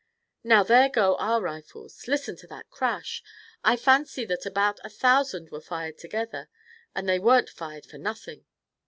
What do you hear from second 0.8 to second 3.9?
go our rifles! Listen to that crash. I